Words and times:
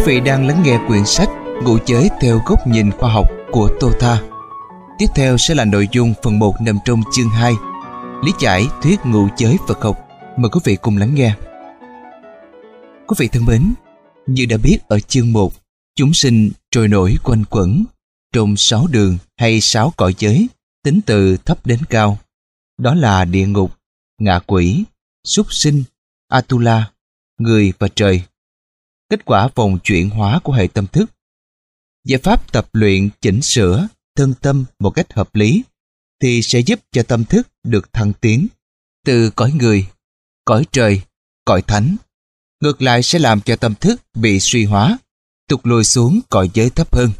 Quý 0.00 0.06
vị 0.06 0.20
đang 0.20 0.46
lắng 0.46 0.62
nghe 0.64 0.78
quyển 0.88 1.04
sách 1.06 1.28
Ngụ 1.64 1.78
giới 1.86 2.08
theo 2.20 2.40
góc 2.46 2.66
nhìn 2.66 2.90
khoa 2.90 3.12
học 3.12 3.26
của 3.52 3.70
Tô 3.80 3.90
Tha. 4.00 4.22
Tiếp 4.98 5.06
theo 5.14 5.36
sẽ 5.38 5.54
là 5.54 5.64
nội 5.64 5.88
dung 5.92 6.14
phần 6.22 6.38
1 6.38 6.54
nằm 6.60 6.78
trong 6.84 7.02
chương 7.12 7.28
2 7.28 7.52
Lý 8.24 8.32
giải 8.40 8.66
thuyết 8.82 9.00
ngụ 9.04 9.28
giới 9.36 9.56
Phật 9.68 9.82
học. 9.82 10.08
Mời 10.36 10.50
quý 10.50 10.60
vị 10.64 10.76
cùng 10.82 10.96
lắng 10.96 11.14
nghe. 11.14 11.34
Quý 13.06 13.14
vị 13.18 13.28
thân 13.28 13.44
mến, 13.44 13.74
như 14.26 14.46
đã 14.46 14.56
biết 14.56 14.78
ở 14.88 15.00
chương 15.00 15.32
1, 15.32 15.52
chúng 15.96 16.14
sinh 16.14 16.50
trôi 16.70 16.88
nổi 16.88 17.18
quanh 17.24 17.44
quẩn 17.50 17.84
trong 18.32 18.56
sáu 18.56 18.86
đường 18.90 19.18
hay 19.36 19.60
sáu 19.60 19.92
cõi 19.96 20.14
giới 20.18 20.48
tính 20.84 21.00
từ 21.06 21.36
thấp 21.36 21.66
đến 21.66 21.78
cao. 21.90 22.18
Đó 22.78 22.94
là 22.94 23.24
địa 23.24 23.46
ngục, 23.46 23.72
ngạ 24.18 24.38
quỷ, 24.38 24.84
súc 25.24 25.52
sinh, 25.52 25.82
Atula, 26.28 26.90
người 27.38 27.72
và 27.78 27.88
trời. 27.94 28.22
Kết 29.10 29.24
quả 29.24 29.48
vòng 29.54 29.78
chuyển 29.84 30.10
hóa 30.10 30.40
của 30.44 30.52
hệ 30.52 30.66
tâm 30.66 30.86
thức. 30.86 31.10
Giải 32.04 32.20
pháp 32.22 32.52
tập 32.52 32.68
luyện 32.72 33.08
chỉnh 33.20 33.42
sửa 33.42 33.88
thân 34.16 34.34
tâm 34.40 34.64
một 34.78 34.90
cách 34.90 35.12
hợp 35.12 35.34
lý 35.34 35.62
thì 36.22 36.42
sẽ 36.42 36.60
giúp 36.60 36.80
cho 36.92 37.02
tâm 37.02 37.24
thức 37.24 37.48
được 37.62 37.92
thăng 37.92 38.12
tiến 38.12 38.46
từ 39.04 39.30
cõi 39.30 39.52
người, 39.52 39.86
cõi 40.44 40.64
trời, 40.72 41.02
cõi 41.44 41.62
thánh. 41.62 41.96
Ngược 42.60 42.82
lại 42.82 43.02
sẽ 43.02 43.18
làm 43.18 43.40
cho 43.40 43.56
tâm 43.56 43.74
thức 43.74 44.00
bị 44.14 44.40
suy 44.40 44.64
hóa, 44.64 44.98
tụt 45.48 45.60
lùi 45.62 45.84
xuống 45.84 46.20
cõi 46.28 46.50
giới 46.54 46.70
thấp 46.70 46.94
hơn. 46.94 47.10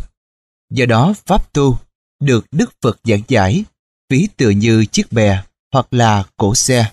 Do 0.70 0.86
đó 0.86 1.14
Pháp 1.26 1.52
tu 1.52 1.78
được 2.20 2.46
Đức 2.50 2.70
Phật 2.82 3.00
giảng 3.04 3.22
giải 3.28 3.64
ví 4.08 4.28
tự 4.36 4.50
như 4.50 4.84
chiếc 4.84 5.12
bè 5.12 5.42
hoặc 5.72 5.86
là 5.90 6.24
cổ 6.36 6.54
xe, 6.54 6.92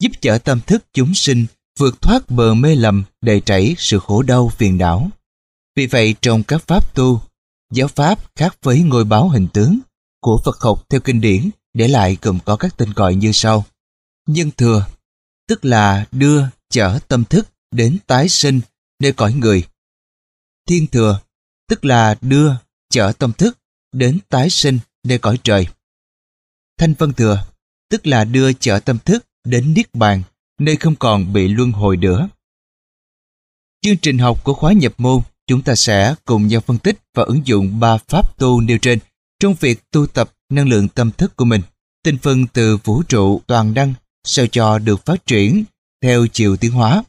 giúp 0.00 0.12
chở 0.20 0.38
tâm 0.38 0.60
thức 0.66 0.84
chúng 0.92 1.14
sinh 1.14 1.46
vượt 1.78 2.02
thoát 2.02 2.30
bờ 2.30 2.54
mê 2.54 2.74
lầm 2.74 3.04
đầy 3.22 3.40
chảy 3.40 3.74
sự 3.78 3.98
khổ 3.98 4.22
đau 4.22 4.48
phiền 4.48 4.78
não. 4.78 5.10
Vì 5.76 5.86
vậy 5.86 6.14
trong 6.20 6.42
các 6.42 6.62
pháp 6.66 6.94
tu, 6.94 7.22
giáo 7.72 7.88
pháp 7.88 8.18
khác 8.36 8.56
với 8.62 8.80
ngôi 8.80 9.04
báo 9.04 9.28
hình 9.28 9.48
tướng 9.52 9.78
của 10.20 10.40
Phật 10.44 10.60
học 10.60 10.84
theo 10.88 11.00
kinh 11.00 11.20
điển 11.20 11.50
để 11.74 11.88
lại 11.88 12.16
gồm 12.22 12.38
có 12.44 12.56
các 12.56 12.76
tên 12.76 12.92
gọi 12.92 13.14
như 13.14 13.32
sau. 13.32 13.64
Nhân 14.26 14.50
thừa, 14.56 14.86
tức 15.48 15.64
là 15.64 16.06
đưa 16.12 16.44
chở 16.70 16.98
tâm 17.08 17.24
thức 17.24 17.48
đến 17.70 17.98
tái 18.06 18.28
sinh 18.28 18.60
nơi 19.00 19.12
cõi 19.12 19.32
người. 19.32 19.64
Thiên 20.68 20.86
thừa, 20.86 21.20
tức 21.68 21.84
là 21.84 22.16
đưa 22.20 22.52
chở 22.90 23.12
tâm 23.18 23.32
thức 23.32 23.58
đến 23.92 24.18
tái 24.28 24.50
sinh 24.50 24.78
nơi 25.04 25.18
cõi 25.18 25.38
trời. 25.42 25.66
Thanh 26.78 26.94
văn 26.98 27.12
thừa, 27.12 27.46
tức 27.90 28.06
là 28.06 28.24
đưa 28.24 28.52
chở 28.52 28.80
tâm 28.84 28.98
thức 29.04 29.26
đến 29.44 29.74
Niết 29.74 29.94
Bàn, 29.94 30.22
nơi 30.60 30.76
không 30.76 30.96
còn 30.96 31.32
bị 31.32 31.48
luân 31.48 31.72
hồi 31.72 31.96
nữa. 31.96 32.28
Chương 33.82 33.96
trình 33.96 34.18
học 34.18 34.44
của 34.44 34.54
khóa 34.54 34.72
nhập 34.72 34.94
môn, 34.98 35.22
chúng 35.46 35.62
ta 35.62 35.74
sẽ 35.74 36.14
cùng 36.24 36.46
nhau 36.46 36.60
phân 36.60 36.78
tích 36.78 36.98
và 37.14 37.22
ứng 37.22 37.46
dụng 37.46 37.80
ba 37.80 37.96
pháp 37.96 38.38
tu 38.38 38.60
nêu 38.60 38.78
trên 38.78 38.98
trong 39.40 39.54
việc 39.60 39.90
tu 39.90 40.06
tập 40.06 40.30
năng 40.50 40.68
lượng 40.68 40.88
tâm 40.88 41.10
thức 41.10 41.36
của 41.36 41.44
mình. 41.44 41.60
Tinh 42.04 42.18
phân 42.18 42.46
từ 42.46 42.76
vũ 42.76 43.02
trụ 43.02 43.40
toàn 43.46 43.74
năng 43.74 43.94
sao 44.24 44.46
cho 44.46 44.78
được 44.78 45.06
phát 45.06 45.26
triển 45.26 45.64
theo 46.02 46.26
chiều 46.32 46.56
tiến 46.56 46.72
hóa. 46.72 47.02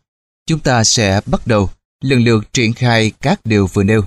Chúng 0.47 0.59
ta 0.59 0.83
sẽ 0.83 1.21
bắt 1.25 1.47
đầu 1.47 1.69
lần 2.02 2.23
lượt 2.23 2.53
triển 2.53 2.73
khai 2.73 3.11
các 3.21 3.45
điều 3.45 3.67
vừa 3.67 3.83
nêu. 3.83 4.02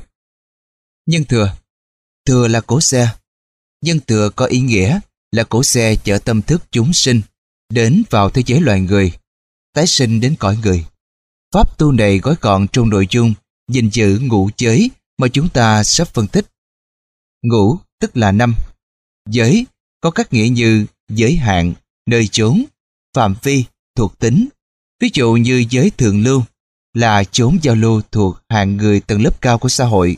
Nhân 1.07 1.25
thừa 1.25 1.57
Thừa 2.27 2.49
là 2.49 2.61
cổ 2.61 2.81
xe. 2.81 3.09
Nhân 3.85 4.01
thừa 4.07 4.31
có 4.31 4.45
ý 4.45 4.61
nghĩa 4.61 5.01
là 5.33 5.45
cổ 5.45 5.63
xe 5.63 5.97
chở 6.05 6.19
tâm 6.19 6.43
thức 6.43 6.63
chúng 6.71 6.93
sinh 6.93 7.21
đến 7.69 8.03
vào 8.11 8.31
thế 8.31 8.43
giới 8.47 8.61
loài 8.61 8.81
người, 8.81 9.13
tái 9.73 9.87
sinh 9.87 10.21
đến 10.21 10.37
cõi 10.39 10.59
người. 10.63 10.85
Pháp 11.55 11.79
tu 11.79 11.93
này 11.93 12.19
gói 12.19 12.35
gọn 12.41 12.67
trong 12.73 12.89
nội 12.89 13.07
dung 13.11 13.35
gìn 13.69 13.89
giữ 13.93 14.19
ngũ 14.23 14.51
giới 14.57 14.91
mà 15.19 15.29
chúng 15.29 15.49
ta 15.49 15.85
sắp 15.85 16.09
phân 16.09 16.27
tích. 16.27 16.47
Ngũ 17.43 17.79
tức 18.01 18.17
là 18.17 18.33
năm. 18.33 18.55
Giới 19.31 19.67
có 20.01 20.11
các 20.11 20.33
nghĩa 20.33 20.49
như 20.49 20.87
giới 21.09 21.37
hạn, 21.37 21.75
nơi 22.07 22.29
chốn, 22.29 22.65
phạm 23.15 23.35
vi, 23.43 23.65
thuộc 23.97 24.19
tính. 24.19 24.49
Ví 25.01 25.11
dụ 25.15 25.33
như 25.33 25.65
giới 25.71 25.91
thượng 25.91 26.23
lưu 26.23 26.43
là 26.95 27.25
chốn 27.25 27.59
giao 27.63 27.75
lưu 27.75 28.03
thuộc 28.13 28.39
hạng 28.49 28.77
người 28.77 29.01
tầng 29.01 29.23
lớp 29.23 29.41
cao 29.41 29.59
của 29.59 29.69
xã 29.69 29.85
hội, 29.85 30.17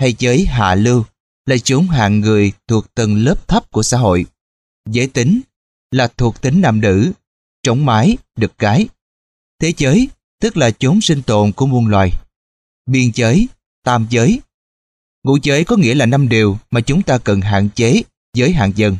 hay 0.00 0.14
giới 0.18 0.46
hạ 0.46 0.74
lưu 0.74 1.04
là 1.46 1.56
chốn 1.64 1.86
hạng 1.86 2.20
người 2.20 2.52
thuộc 2.68 2.94
tầng 2.94 3.16
lớp 3.16 3.48
thấp 3.48 3.70
của 3.70 3.82
xã 3.82 3.98
hội. 3.98 4.26
Giới 4.90 5.06
tính 5.06 5.40
là 5.90 6.08
thuộc 6.16 6.40
tính 6.40 6.60
nam 6.60 6.80
nữ, 6.80 7.12
trống 7.62 7.86
mái, 7.86 8.16
đực 8.36 8.58
cái. 8.58 8.86
Thế 9.60 9.72
giới 9.76 10.08
tức 10.40 10.56
là 10.56 10.70
chốn 10.70 11.00
sinh 11.00 11.22
tồn 11.22 11.52
của 11.52 11.66
muôn 11.66 11.86
loài. 11.86 12.10
Biên 12.86 13.10
giới, 13.14 13.48
tam 13.84 14.06
giới. 14.10 14.40
Ngũ 15.24 15.36
giới 15.42 15.64
có 15.64 15.76
nghĩa 15.76 15.94
là 15.94 16.06
năm 16.06 16.28
điều 16.28 16.58
mà 16.70 16.80
chúng 16.80 17.02
ta 17.02 17.18
cần 17.18 17.40
hạn 17.40 17.68
chế, 17.74 18.02
giới 18.34 18.52
hạn 18.52 18.72
dần. 18.74 18.96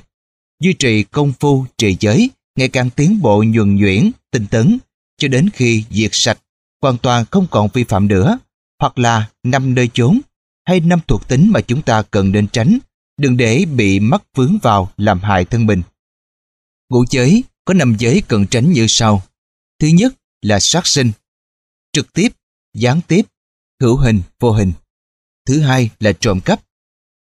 Duy 0.61 0.73
trì 0.73 1.03
công 1.03 1.33
phu 1.41 1.67
trì 1.79 1.97
giới 2.01 2.31
ngày 2.57 2.69
càng 2.69 2.91
tiến 2.91 3.21
bộ 3.23 3.45
nhuần 3.47 3.77
nhuyễn, 3.77 4.11
tinh 4.31 4.47
tấn 4.47 4.79
cho 5.19 5.29
đến 5.29 5.49
khi 5.53 5.85
diệt 5.91 6.11
sạch, 6.13 6.39
hoàn 6.83 6.99
toàn 6.99 7.25
không 7.31 7.47
còn 7.51 7.69
vi 7.73 7.85
phạm 7.85 8.09
nữa, 8.09 8.39
hoặc 8.81 8.99
là 8.99 9.31
năm 9.43 9.75
nơi 9.75 9.91
chốn 9.93 10.21
hay 10.67 10.81
năm 10.81 11.01
thuộc 11.09 11.29
tính 11.29 11.51
mà 11.53 11.61
chúng 11.61 11.83
ta 11.83 12.03
cần 12.03 12.33
nên 12.33 12.49
tránh, 12.49 12.79
đừng 13.19 13.37
để 13.37 13.65
bị 13.65 14.01
mắc 14.01 14.23
vướng 14.35 14.59
vào 14.63 14.93
làm 14.97 15.21
hại 15.21 15.45
thân 15.45 15.67
mình. 15.67 15.83
Ngũ 16.91 17.05
giới 17.11 17.45
có 17.65 17.75
năm 17.75 17.97
giới 17.99 18.23
cần 18.29 18.47
tránh 18.51 18.73
như 18.73 18.87
sau. 18.89 19.23
Thứ 19.79 19.87
nhất 19.87 20.15
là 20.43 20.61
sát 20.61 20.87
sinh, 20.87 21.13
trực 21.93 22.13
tiếp, 22.13 22.29
gián 22.75 23.01
tiếp, 23.09 23.23
hữu 23.81 23.97
hình, 23.97 24.23
vô 24.41 24.53
hình. 24.53 24.73
Thứ 25.47 25.61
hai 25.61 25.91
là 26.01 26.13
trộm 26.21 26.41
cắp, 26.45 26.63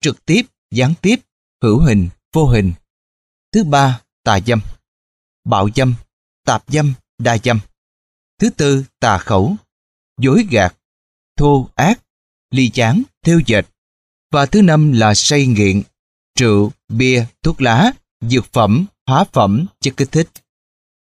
trực 0.01 0.25
tiếp, 0.25 0.41
gián 0.71 0.93
tiếp, 1.01 1.15
hữu 1.61 1.79
hình, 1.79 2.09
vô 2.33 2.47
hình. 2.47 2.73
Thứ 3.51 3.63
ba, 3.63 4.01
tà 4.23 4.39
dâm, 4.39 4.61
bạo 5.43 5.69
dâm, 5.75 5.95
tạp 6.45 6.63
dâm, 6.67 6.93
đa 7.17 7.37
dâm. 7.43 7.59
Thứ 8.39 8.49
tư, 8.49 8.85
tà 8.99 9.17
khẩu, 9.17 9.55
dối 10.17 10.47
gạt, 10.51 10.75
thô 11.37 11.69
ác, 11.75 12.01
ly 12.51 12.69
chán, 12.69 13.03
theo 13.23 13.39
dệt. 13.45 13.65
Và 14.31 14.45
thứ 14.45 14.61
năm 14.61 14.91
là 14.91 15.13
say 15.13 15.45
nghiện, 15.45 15.81
rượu, 16.39 16.71
bia, 16.87 17.25
thuốc 17.43 17.61
lá, 17.61 17.91
dược 18.21 18.45
phẩm, 18.53 18.85
hóa 19.07 19.25
phẩm, 19.33 19.65
chất 19.79 19.97
kích 19.97 20.11
thích. 20.11 20.29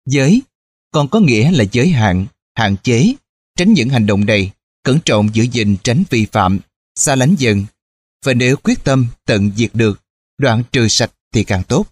Giới 0.06 0.43
còn 0.91 1.09
có 1.09 1.21
nghĩa 1.21 1.51
là 1.53 1.65
giới 1.73 1.89
hạn, 1.89 2.27
hạn 2.55 2.77
chế, 2.83 3.15
tránh 3.56 3.73
những 3.73 3.89
hành 3.89 4.06
động 4.06 4.27
này, 4.27 4.51
cẩn 4.83 4.99
trọng 5.05 5.34
giữ 5.34 5.43
gìn 5.43 5.77
tránh 5.83 6.03
vi 6.11 6.27
phạm, 6.33 6.59
xa 6.95 7.15
lánh 7.15 7.34
dần. 7.39 7.65
Và 8.25 8.34
nếu 8.34 8.56
quyết 8.56 8.84
tâm 8.84 9.06
tận 9.25 9.50
diệt 9.56 9.71
được, 9.75 10.00
đoạn 10.39 10.62
trừ 10.73 10.89
sạch 10.89 11.11
thì 11.33 11.45
càng 11.45 11.62
tốt. 11.65 11.87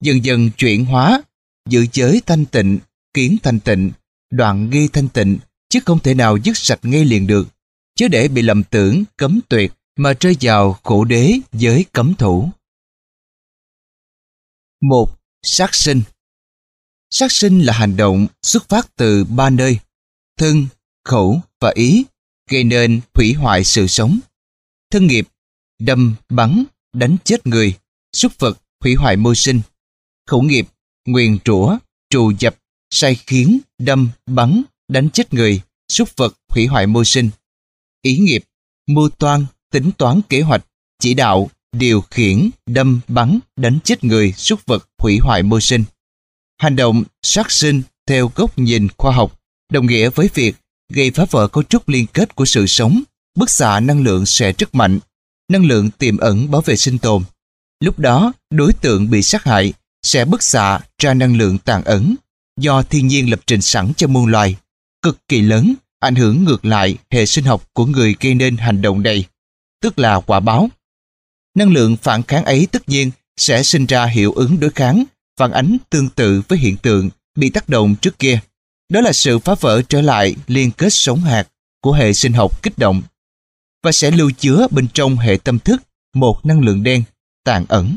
Dần 0.00 0.24
dần 0.24 0.50
chuyển 0.50 0.84
hóa, 0.84 1.22
giữ 1.68 1.86
giới 1.92 2.22
thanh 2.26 2.44
tịnh, 2.44 2.78
kiến 3.14 3.36
thanh 3.42 3.60
tịnh, 3.60 3.92
đoạn 4.30 4.70
nghi 4.70 4.88
thanh 4.88 5.08
tịnh, 5.08 5.38
chứ 5.68 5.80
không 5.84 5.98
thể 5.98 6.14
nào 6.14 6.36
dứt 6.36 6.56
sạch 6.56 6.80
ngay 6.82 7.04
liền 7.04 7.26
được. 7.26 7.48
Chứ 7.94 8.08
để 8.08 8.28
bị 8.28 8.42
lầm 8.42 8.62
tưởng, 8.64 9.04
cấm 9.16 9.40
tuyệt 9.48 9.72
mà 9.96 10.12
rơi 10.20 10.36
vào 10.40 10.72
khổ 10.82 11.04
đế 11.04 11.38
giới 11.52 11.84
cấm 11.92 12.14
thủ. 12.14 12.50
một 14.80 15.21
Sát 15.46 15.74
sinh 15.74 16.02
Sát 17.10 17.32
sinh 17.32 17.60
là 17.60 17.72
hành 17.72 17.96
động 17.96 18.26
xuất 18.42 18.68
phát 18.68 18.96
từ 18.96 19.24
ba 19.24 19.50
nơi, 19.50 19.78
thân, 20.38 20.66
khẩu 21.04 21.40
và 21.60 21.72
ý, 21.74 22.04
gây 22.50 22.64
nên 22.64 23.00
hủy 23.14 23.32
hoại 23.32 23.64
sự 23.64 23.86
sống. 23.86 24.18
Thân 24.90 25.06
nghiệp, 25.06 25.28
đâm, 25.78 26.14
bắn, 26.28 26.64
đánh 26.92 27.16
chết 27.24 27.46
người, 27.46 27.74
xuất 28.12 28.38
vật, 28.38 28.58
hủy 28.80 28.94
hoại 28.94 29.16
môi 29.16 29.36
sinh. 29.36 29.60
Khẩu 30.26 30.42
nghiệp, 30.42 30.68
nguyền 31.06 31.38
rủa, 31.44 31.78
trù 32.10 32.32
dập, 32.38 32.56
sai 32.90 33.14
khiến, 33.14 33.58
đâm, 33.78 34.10
bắn, 34.26 34.62
đánh 34.88 35.10
chết 35.10 35.34
người, 35.34 35.60
xuất 35.88 36.16
vật, 36.16 36.34
hủy 36.48 36.66
hoại 36.66 36.86
môi 36.86 37.04
sinh. 37.04 37.30
Ý 38.02 38.18
nghiệp, 38.18 38.44
mưu 38.86 39.08
toan, 39.08 39.46
tính 39.70 39.90
toán 39.98 40.20
kế 40.28 40.40
hoạch, 40.40 40.66
chỉ 40.98 41.14
đạo, 41.14 41.50
điều 41.76 42.00
khiển, 42.00 42.50
đâm, 42.66 43.00
bắn, 43.08 43.38
đánh 43.56 43.78
chết 43.84 44.04
người, 44.04 44.32
súc 44.32 44.66
vật, 44.66 44.88
hủy 44.98 45.18
hoại 45.18 45.42
môi 45.42 45.60
sinh. 45.60 45.84
Hành 46.60 46.76
động 46.76 47.04
sát 47.22 47.50
sinh 47.50 47.82
theo 48.06 48.30
góc 48.34 48.58
nhìn 48.58 48.88
khoa 48.98 49.12
học 49.12 49.42
đồng 49.72 49.86
nghĩa 49.86 50.10
với 50.10 50.28
việc 50.34 50.56
gây 50.92 51.10
phá 51.10 51.24
vỡ 51.30 51.48
cấu 51.48 51.62
trúc 51.62 51.88
liên 51.88 52.06
kết 52.06 52.34
của 52.34 52.44
sự 52.44 52.66
sống, 52.66 53.02
bức 53.34 53.50
xạ 53.50 53.80
năng 53.80 54.02
lượng 54.02 54.26
sẽ 54.26 54.52
rất 54.52 54.74
mạnh, 54.74 54.98
năng 55.50 55.64
lượng 55.64 55.90
tiềm 55.90 56.16
ẩn 56.16 56.50
bảo 56.50 56.60
vệ 56.60 56.76
sinh 56.76 56.98
tồn. 56.98 57.22
Lúc 57.80 57.98
đó, 57.98 58.32
đối 58.50 58.72
tượng 58.72 59.10
bị 59.10 59.22
sát 59.22 59.44
hại 59.44 59.72
sẽ 60.02 60.24
bức 60.24 60.42
xạ 60.42 60.80
ra 60.98 61.14
năng 61.14 61.36
lượng 61.36 61.58
tàn 61.58 61.84
ẩn 61.84 62.14
do 62.60 62.82
thiên 62.82 63.06
nhiên 63.06 63.30
lập 63.30 63.40
trình 63.46 63.60
sẵn 63.60 63.92
cho 63.96 64.06
muôn 64.06 64.26
loài, 64.26 64.56
cực 65.02 65.28
kỳ 65.28 65.40
lớn, 65.40 65.74
ảnh 66.00 66.14
hưởng 66.14 66.44
ngược 66.44 66.64
lại 66.64 66.96
hệ 67.10 67.26
sinh 67.26 67.44
học 67.44 67.68
của 67.72 67.86
người 67.86 68.16
gây 68.20 68.34
nên 68.34 68.56
hành 68.56 68.82
động 68.82 69.02
này, 69.02 69.24
tức 69.82 69.98
là 69.98 70.20
quả 70.20 70.40
báo. 70.40 70.68
Năng 71.54 71.72
lượng 71.72 71.96
phản 71.96 72.22
kháng 72.22 72.44
ấy 72.44 72.66
tất 72.72 72.88
nhiên 72.88 73.10
sẽ 73.36 73.62
sinh 73.62 73.86
ra 73.86 74.06
hiệu 74.06 74.32
ứng 74.32 74.60
đối 74.60 74.70
kháng, 74.70 75.04
phản 75.36 75.50
ánh 75.50 75.76
tương 75.90 76.08
tự 76.08 76.42
với 76.48 76.58
hiện 76.58 76.76
tượng 76.76 77.10
bị 77.34 77.50
tác 77.50 77.68
động 77.68 77.94
trước 78.00 78.18
kia. 78.18 78.40
Đó 78.88 79.00
là 79.00 79.12
sự 79.12 79.38
phá 79.38 79.54
vỡ 79.60 79.82
trở 79.88 80.00
lại 80.00 80.36
liên 80.46 80.70
kết 80.70 80.92
sống 80.92 81.20
hạt 81.20 81.48
của 81.82 81.92
hệ 81.92 82.12
sinh 82.12 82.32
học 82.32 82.62
kích 82.62 82.78
động 82.78 83.02
và 83.82 83.92
sẽ 83.92 84.10
lưu 84.10 84.30
chứa 84.38 84.66
bên 84.70 84.88
trong 84.94 85.16
hệ 85.16 85.38
tâm 85.44 85.58
thức 85.58 85.82
một 86.14 86.46
năng 86.46 86.60
lượng 86.60 86.82
đen 86.82 87.02
tàn 87.44 87.64
ẩn. 87.68 87.96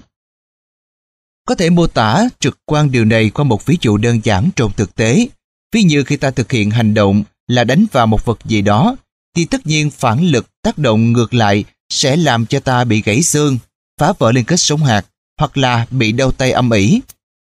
Có 1.48 1.56
thể 1.56 1.70
mô 1.70 1.88
tả 1.88 2.30
trực 2.40 2.60
quan 2.66 2.92
điều 2.92 3.06
này 3.06 3.30
qua 3.30 3.46
một 3.46 3.66
ví 3.66 3.78
dụ 3.82 3.98
đơn 3.98 4.20
giản 4.24 4.50
trong 4.56 4.72
thực 4.78 4.96
tế. 4.96 5.28
Ví 5.72 5.84
như 5.84 6.04
khi 6.04 6.18
ta 6.18 6.32
thực 6.32 6.52
hiện 6.52 6.72
hành 6.72 6.94
động 6.94 7.24
là 7.48 7.64
đánh 7.64 7.86
vào 7.92 8.08
một 8.08 8.26
vật 8.26 8.40
gì 8.46 8.62
đó, 8.62 8.96
thì 9.36 9.46
tất 9.46 9.68
nhiên 9.68 9.90
phản 9.90 10.26
lực 10.26 10.48
tác 10.62 10.78
động 10.78 11.14
ngược 11.14 11.34
lại 11.34 11.66
sẽ 11.90 12.16
làm 12.16 12.46
cho 12.46 12.60
ta 12.60 12.84
bị 12.84 13.02
gãy 13.02 13.24
xương, 13.24 13.58
phá 14.00 14.14
vỡ 14.20 14.32
liên 14.32 14.46
kết 14.46 14.60
sống 14.60 14.84
hạt 14.84 15.06
hoặc 15.40 15.58
là 15.58 15.88
bị 15.92 16.12
đau 16.12 16.32
tay 16.32 16.52
âm 16.52 16.70
ỉ. 16.70 17.02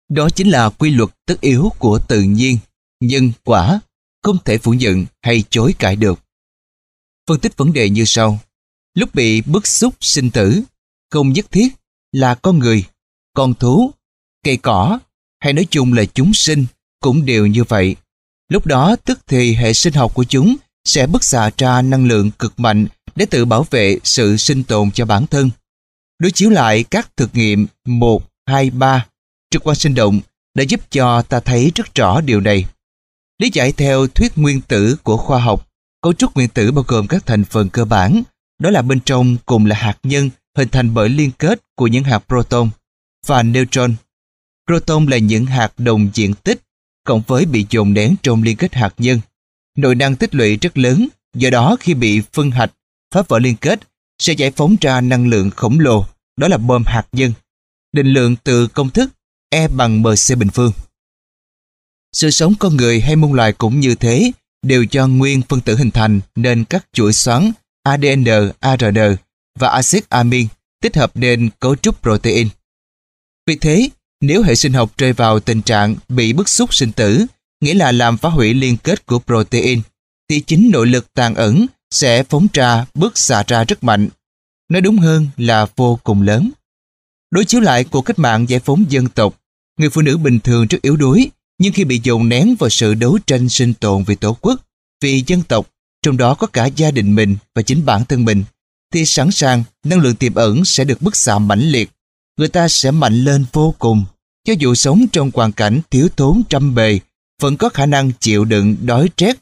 Đó 0.08 0.28
chính 0.30 0.48
là 0.48 0.68
quy 0.68 0.90
luật 0.90 1.10
tất 1.26 1.40
yếu 1.40 1.72
của 1.78 1.98
tự 2.08 2.20
nhiên, 2.20 2.58
nhân 3.00 3.32
quả, 3.44 3.80
không 4.22 4.38
thể 4.44 4.58
phủ 4.58 4.72
nhận 4.72 5.06
hay 5.22 5.44
chối 5.50 5.74
cãi 5.78 5.96
được. 5.96 6.20
Phân 7.28 7.40
tích 7.40 7.56
vấn 7.56 7.72
đề 7.72 7.90
như 7.90 8.04
sau. 8.04 8.38
Lúc 8.94 9.14
bị 9.14 9.40
bức 9.40 9.66
xúc 9.66 9.94
sinh 10.00 10.30
tử, 10.30 10.62
không 11.10 11.32
nhất 11.32 11.46
thiết 11.50 11.68
là 12.12 12.34
con 12.34 12.58
người, 12.58 12.84
con 13.34 13.54
thú, 13.54 13.90
cây 14.44 14.56
cỏ 14.56 14.98
hay 15.40 15.52
nói 15.52 15.66
chung 15.70 15.92
là 15.92 16.04
chúng 16.04 16.32
sinh 16.34 16.66
cũng 17.00 17.24
đều 17.24 17.46
như 17.46 17.64
vậy. 17.64 17.96
Lúc 18.48 18.66
đó 18.66 18.96
tức 19.04 19.20
thì 19.26 19.54
hệ 19.54 19.72
sinh 19.72 19.92
học 19.92 20.14
của 20.14 20.24
chúng 20.24 20.56
sẽ 20.84 21.06
bức 21.06 21.24
xạ 21.24 21.50
ra 21.56 21.82
năng 21.82 22.06
lượng 22.06 22.30
cực 22.30 22.60
mạnh 22.60 22.86
để 23.16 23.26
tự 23.26 23.44
bảo 23.44 23.66
vệ 23.70 23.98
sự 24.04 24.36
sinh 24.36 24.64
tồn 24.64 24.90
cho 24.90 25.06
bản 25.06 25.26
thân. 25.26 25.50
Đối 26.18 26.30
chiếu 26.30 26.50
lại 26.50 26.84
các 26.90 27.16
thực 27.16 27.34
nghiệm 27.34 27.66
1, 27.86 28.22
2, 28.46 28.70
3 28.70 29.06
trực 29.50 29.66
quan 29.66 29.76
sinh 29.76 29.94
động 29.94 30.20
đã 30.54 30.64
giúp 30.64 30.80
cho 30.90 31.22
ta 31.22 31.40
thấy 31.40 31.72
rất 31.74 31.94
rõ 31.94 32.20
điều 32.20 32.40
này. 32.40 32.66
Lý 33.38 33.50
giải 33.52 33.72
theo 33.72 34.06
thuyết 34.06 34.38
nguyên 34.38 34.60
tử 34.60 34.96
của 35.02 35.16
khoa 35.16 35.38
học, 35.38 35.68
cấu 36.02 36.12
trúc 36.12 36.34
nguyên 36.34 36.48
tử 36.48 36.72
bao 36.72 36.84
gồm 36.88 37.06
các 37.06 37.26
thành 37.26 37.44
phần 37.44 37.68
cơ 37.68 37.84
bản, 37.84 38.22
đó 38.58 38.70
là 38.70 38.82
bên 38.82 39.00
trong 39.00 39.36
cùng 39.46 39.66
là 39.66 39.76
hạt 39.76 39.98
nhân 40.02 40.30
hình 40.56 40.68
thành 40.68 40.94
bởi 40.94 41.08
liên 41.08 41.30
kết 41.38 41.60
của 41.76 41.86
những 41.86 42.04
hạt 42.04 42.18
proton 42.28 42.70
và 43.26 43.42
neutron. 43.42 43.94
Proton 44.66 45.06
là 45.06 45.18
những 45.18 45.46
hạt 45.46 45.72
đồng 45.78 46.10
diện 46.14 46.34
tích 46.34 46.60
cộng 47.04 47.22
với 47.26 47.44
bị 47.44 47.66
dồn 47.70 47.94
nén 47.94 48.14
trong 48.22 48.42
liên 48.42 48.56
kết 48.56 48.74
hạt 48.74 48.94
nhân. 48.98 49.20
Nội 49.76 49.94
năng 49.94 50.16
tích 50.16 50.34
lũy 50.34 50.56
rất 50.56 50.78
lớn, 50.78 51.08
do 51.34 51.50
đó 51.50 51.76
khi 51.80 51.94
bị 51.94 52.20
phân 52.32 52.50
hạch, 52.50 52.72
phá 53.14 53.22
vỡ 53.28 53.38
liên 53.38 53.56
kết 53.56 53.80
sẽ 54.18 54.32
giải 54.32 54.50
phóng 54.50 54.76
ra 54.80 55.00
năng 55.00 55.28
lượng 55.28 55.50
khổng 55.50 55.80
lồ, 55.80 56.06
đó 56.36 56.48
là 56.48 56.56
bom 56.56 56.84
hạt 56.84 57.06
nhân. 57.12 57.32
Định 57.92 58.06
lượng 58.06 58.36
từ 58.44 58.66
công 58.66 58.90
thức 58.90 59.10
E 59.50 59.68
bằng 59.68 60.02
MC 60.02 60.38
bình 60.38 60.50
phương. 60.54 60.72
Sự 62.12 62.30
sống 62.30 62.54
con 62.58 62.76
người 62.76 63.00
hay 63.00 63.16
muôn 63.16 63.32
loài 63.32 63.52
cũng 63.52 63.80
như 63.80 63.94
thế, 63.94 64.32
đều 64.62 64.84
do 64.90 65.06
nguyên 65.06 65.42
phân 65.42 65.60
tử 65.60 65.76
hình 65.76 65.90
thành 65.90 66.20
nên 66.36 66.64
các 66.64 66.86
chuỗi 66.92 67.12
xoắn 67.12 67.52
ADN, 67.82 68.24
ARN 68.60 69.16
và 69.58 69.68
axit 69.68 70.08
amin 70.08 70.48
tích 70.82 70.96
hợp 70.96 71.10
nên 71.14 71.50
cấu 71.60 71.76
trúc 71.76 72.02
protein. 72.02 72.48
Vì 73.46 73.56
thế, 73.56 73.88
nếu 74.20 74.42
hệ 74.42 74.54
sinh 74.54 74.72
học 74.72 74.92
rơi 74.98 75.12
vào 75.12 75.40
tình 75.40 75.62
trạng 75.62 75.96
bị 76.08 76.32
bức 76.32 76.48
xúc 76.48 76.74
sinh 76.74 76.92
tử, 76.92 77.26
nghĩa 77.60 77.74
là 77.74 77.92
làm 77.92 78.16
phá 78.16 78.28
hủy 78.28 78.54
liên 78.54 78.76
kết 78.76 79.06
của 79.06 79.18
protein, 79.18 79.80
thì 80.28 80.40
chính 80.40 80.70
nội 80.72 80.86
lực 80.86 81.14
tàn 81.14 81.34
ẩn 81.34 81.66
sẽ 81.90 82.22
phóng 82.22 82.46
ra 82.52 82.86
bước 82.94 83.18
xạ 83.18 83.42
ra 83.46 83.64
rất 83.64 83.84
mạnh. 83.84 84.08
Nói 84.68 84.80
đúng 84.80 84.98
hơn 84.98 85.28
là 85.36 85.66
vô 85.76 85.98
cùng 86.04 86.22
lớn. 86.22 86.50
Đối 87.30 87.44
chiếu 87.44 87.60
lại 87.60 87.84
cuộc 87.84 88.02
cách 88.02 88.18
mạng 88.18 88.48
giải 88.48 88.60
phóng 88.60 88.84
dân 88.88 89.08
tộc, 89.08 89.40
người 89.78 89.90
phụ 89.90 90.02
nữ 90.02 90.16
bình 90.16 90.40
thường 90.40 90.66
rất 90.66 90.82
yếu 90.82 90.96
đuối, 90.96 91.30
nhưng 91.58 91.72
khi 91.72 91.84
bị 91.84 92.00
dồn 92.04 92.28
nén 92.28 92.54
vào 92.58 92.70
sự 92.70 92.94
đấu 92.94 93.18
tranh 93.26 93.48
sinh 93.48 93.74
tồn 93.74 94.04
vì 94.04 94.14
tổ 94.14 94.36
quốc, 94.40 94.60
vì 95.00 95.24
dân 95.26 95.42
tộc, 95.42 95.66
trong 96.02 96.16
đó 96.16 96.34
có 96.34 96.46
cả 96.46 96.66
gia 96.66 96.90
đình 96.90 97.14
mình 97.14 97.36
và 97.54 97.62
chính 97.62 97.84
bản 97.84 98.04
thân 98.04 98.24
mình, 98.24 98.44
thì 98.92 99.04
sẵn 99.06 99.30
sàng 99.30 99.64
năng 99.84 100.00
lượng 100.00 100.16
tiềm 100.16 100.34
ẩn 100.34 100.64
sẽ 100.64 100.84
được 100.84 101.02
bức 101.02 101.16
xạ 101.16 101.38
mãnh 101.38 101.60
liệt. 101.60 101.90
Người 102.36 102.48
ta 102.48 102.68
sẽ 102.68 102.90
mạnh 102.90 103.24
lên 103.24 103.44
vô 103.52 103.74
cùng. 103.78 104.04
Cho 104.46 104.52
dù 104.58 104.74
sống 104.74 105.06
trong 105.12 105.30
hoàn 105.34 105.52
cảnh 105.52 105.80
thiếu 105.90 106.08
thốn 106.16 106.42
trăm 106.48 106.74
bề, 106.74 107.00
vẫn 107.40 107.56
có 107.56 107.68
khả 107.68 107.86
năng 107.86 108.12
chịu 108.20 108.44
đựng 108.44 108.76
đói 108.82 109.08
rét. 109.16 109.36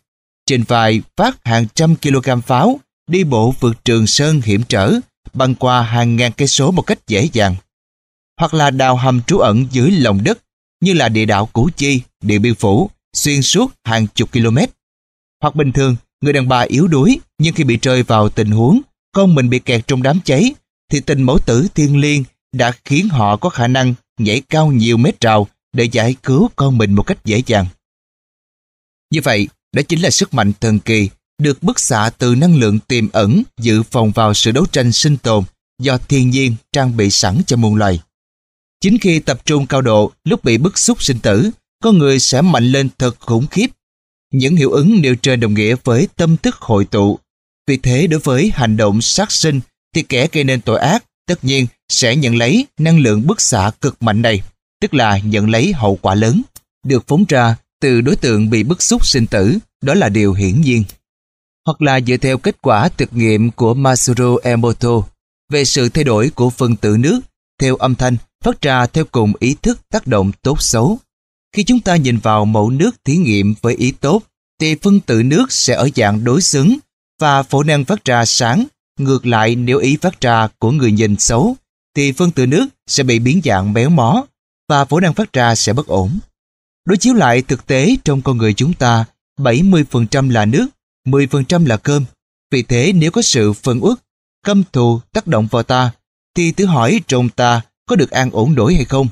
Trên 0.49 0.63
vai 0.63 1.03
phát 1.17 1.45
hàng 1.45 1.67
trăm 1.75 1.97
kg 1.97 2.41
pháo, 2.47 2.81
đi 3.11 3.25
bộ 3.25 3.55
vượt 3.61 3.85
trường 3.85 4.07
sơn 4.07 4.41
hiểm 4.45 4.63
trở, 4.69 4.93
băng 5.33 5.55
qua 5.55 5.83
hàng 5.83 6.17
ngàn 6.17 6.33
cây 6.33 6.49
số 6.49 6.71
một 6.71 6.83
cách 6.83 6.99
dễ 7.07 7.29
dàng. 7.33 7.57
Hoặc 8.41 8.55
là 8.55 8.71
đào 8.71 8.97
hầm 8.97 9.23
trú 9.23 9.39
ẩn 9.39 9.67
dưới 9.71 9.91
lòng 9.91 10.25
đất, 10.25 10.39
như 10.81 10.93
là 10.93 11.09
địa 11.09 11.25
đạo 11.25 11.47
Củ 11.47 11.71
Chi, 11.77 12.01
Điện 12.23 12.43
Biên 12.43 12.55
Phủ, 12.55 12.91
xuyên 13.13 13.43
suốt 13.43 13.73
hàng 13.85 14.07
chục 14.15 14.33
km. 14.33 14.59
Hoặc 15.43 15.55
bình 15.55 15.73
thường, 15.73 15.97
người 16.21 16.33
đàn 16.33 16.49
bà 16.49 16.61
yếu 16.61 16.89
đuối, 16.89 17.21
nhưng 17.39 17.55
khi 17.55 17.65
bị 17.65 17.79
rơi 17.83 18.03
vào 18.03 18.29
tình 18.29 18.51
huống 18.51 18.81
con 19.13 19.35
mình 19.35 19.51
bị 19.51 19.59
kẹt 19.59 19.87
trong 19.87 20.03
đám 20.03 20.21
cháy, 20.25 20.55
thì 20.91 21.01
tình 21.01 21.23
mẫu 21.23 21.39
tử 21.39 21.67
thiên 21.75 22.01
liêng 22.01 22.25
đã 22.53 22.73
khiến 22.85 23.09
họ 23.09 23.37
có 23.37 23.49
khả 23.49 23.67
năng 23.67 23.95
nhảy 24.19 24.43
cao 24.49 24.73
nhiều 24.73 24.97
mét 24.97 25.21
rào 25.21 25.47
để 25.73 25.85
giải 25.85 26.17
cứu 26.23 26.51
con 26.57 26.79
mình 26.79 26.95
một 26.95 27.03
cách 27.03 27.25
dễ 27.25 27.43
dàng. 27.47 27.67
Như 29.11 29.21
vậy, 29.25 29.49
đó 29.73 29.83
chính 29.89 30.03
là 30.03 30.11
sức 30.11 30.35
mạnh 30.35 30.53
thần 30.61 30.79
kỳ 30.79 31.09
được 31.43 31.63
bức 31.63 31.81
xạ 31.81 32.11
từ 32.19 32.35
năng 32.35 32.57
lượng 32.57 32.79
tiềm 32.79 33.09
ẩn 33.13 33.43
dự 33.61 33.83
phòng 33.83 34.11
vào 34.11 34.35
sự 34.35 34.51
đấu 34.51 34.67
tranh 34.67 34.93
sinh 34.93 35.17
tồn 35.17 35.45
do 35.83 35.99
thiên 35.99 36.31
nhiên 36.31 36.55
trang 36.73 36.97
bị 36.97 37.11
sẵn 37.11 37.43
cho 37.47 37.57
muôn 37.57 37.75
loài. 37.75 38.01
Chính 38.81 38.99
khi 38.99 39.19
tập 39.19 39.41
trung 39.45 39.67
cao 39.67 39.83
độ 39.83 40.13
lúc 40.25 40.45
bị 40.45 40.59
bức 40.59 40.79
xúc 40.79 41.03
sinh 41.03 41.19
tử, 41.19 41.51
con 41.83 41.99
người 41.99 42.19
sẽ 42.19 42.43
mạnh 42.43 42.65
lên 42.65 42.89
thật 42.99 43.21
khủng 43.21 43.47
khiếp. 43.47 43.67
Những 44.33 44.57
hiệu 44.57 44.71
ứng 44.71 45.03
nêu 45.03 45.15
trên 45.15 45.41
đồng 45.41 45.55
nghĩa 45.55 45.77
với 45.85 46.09
tâm 46.17 46.37
thức 46.37 46.55
hội 46.55 46.85
tụ. 46.85 47.19
Vì 47.67 47.77
thế 47.77 48.07
đối 48.07 48.21
với 48.21 48.53
hành 48.55 48.77
động 48.77 49.01
sát 49.03 49.33
sinh 49.33 49.61
thì 49.95 50.03
kẻ 50.03 50.29
gây 50.33 50.45
nên 50.45 50.61
tội 50.61 50.81
ác 50.81 51.05
tất 51.27 51.45
nhiên 51.45 51.67
sẽ 51.89 52.17
nhận 52.17 52.37
lấy 52.37 52.67
năng 52.79 52.99
lượng 52.99 53.27
bức 53.27 53.41
xạ 53.41 53.71
cực 53.81 54.03
mạnh 54.03 54.23
này, 54.23 54.43
tức 54.81 54.95
là 54.95 55.19
nhận 55.19 55.51
lấy 55.51 55.73
hậu 55.73 55.99
quả 56.03 56.15
lớn, 56.15 56.43
được 56.85 57.05
phóng 57.07 57.25
ra 57.29 57.57
từ 57.81 58.01
đối 58.01 58.17
tượng 58.17 58.51
bị 58.51 58.63
bức 58.63 58.83
xúc 58.83 59.07
sinh 59.07 59.27
tử, 59.27 59.59
đó 59.83 59.95
là 59.95 60.09
điều 60.09 60.33
hiển 60.33 60.61
nhiên. 60.61 60.85
Hoặc 61.67 61.83
là 61.83 62.01
dựa 62.01 62.17
theo 62.17 62.39
kết 62.39 62.57
quả 62.63 62.89
thực 62.89 63.13
nghiệm 63.13 63.51
của 63.51 63.75
Masuro 63.75 64.37
Emoto 64.43 65.03
về 65.51 65.65
sự 65.65 65.89
thay 65.89 66.05
đổi 66.05 66.31
của 66.31 66.51
phân 66.51 66.77
tử 66.77 66.97
nước 66.99 67.21
theo 67.61 67.77
âm 67.77 67.95
thanh 67.95 68.17
phát 68.45 68.61
ra 68.61 68.87
theo 68.87 69.05
cùng 69.05 69.33
ý 69.39 69.57
thức 69.63 69.81
tác 69.91 70.07
động 70.07 70.33
tốt 70.43 70.63
xấu. 70.63 70.99
Khi 71.57 71.65
chúng 71.65 71.81
ta 71.81 71.97
nhìn 71.97 72.19
vào 72.19 72.45
mẫu 72.45 72.71
nước 72.71 72.91
thí 73.05 73.17
nghiệm 73.17 73.55
với 73.63 73.75
ý 73.75 73.93
tốt, 73.93 74.23
thì 74.61 74.75
phân 74.75 75.01
tử 75.01 75.23
nước 75.23 75.53
sẽ 75.53 75.75
ở 75.75 75.89
dạng 75.97 76.25
đối 76.25 76.43
xứng 76.43 76.79
và 77.21 77.43
phổ 77.43 77.63
năng 77.63 77.85
phát 77.85 78.05
ra 78.05 78.25
sáng. 78.25 78.67
Ngược 78.99 79.27
lại 79.27 79.55
nếu 79.55 79.79
ý 79.79 79.97
phát 79.97 80.21
ra 80.21 80.49
của 80.59 80.71
người 80.71 80.93
nhìn 80.93 81.17
xấu, 81.19 81.57
thì 81.97 82.13
phân 82.13 82.31
tử 82.31 82.47
nước 82.47 82.67
sẽ 82.87 83.03
bị 83.03 83.19
biến 83.19 83.41
dạng 83.45 83.73
béo 83.73 83.91
mó 83.91 84.25
và 84.69 84.85
phổ 84.85 85.01
năng 85.01 85.15
phát 85.15 85.33
ra 85.33 85.55
sẽ 85.55 85.73
bất 85.73 85.87
ổn. 85.87 86.19
Đối 86.89 86.99
chiếu 86.99 87.15
lại 87.15 87.43
thực 87.43 87.67
tế 87.67 87.97
trong 88.05 88.23
con 88.23 88.39
người 88.39 88.55
chúng 88.55 88.73
ta, 88.73 89.05
70% 89.39 90.31
là 90.31 90.45
nước, 90.45 90.67
10% 91.07 91.67
là 91.67 91.77
cơm. 91.77 92.05
Vì 92.51 92.63
thế 92.63 92.93
nếu 92.93 93.11
có 93.11 93.23
sự 93.23 93.53
phân 93.53 93.85
uất, 93.85 93.99
căm 94.45 94.63
thù 94.73 95.01
tác 95.13 95.27
động 95.27 95.47
vào 95.51 95.63
ta, 95.63 95.91
thì 96.35 96.53
tự 96.53 96.65
hỏi 96.65 97.01
trong 97.07 97.29
ta 97.29 97.61
có 97.87 97.97
được 97.97 98.11
an 98.11 98.31
ổn 98.31 98.55
đổi 98.55 98.75
hay 98.75 98.85
không. 98.85 99.09